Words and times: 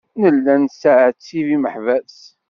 Nella 0.21 0.53
nettɛettib 0.61 1.47
imeḥbas. 1.55 2.17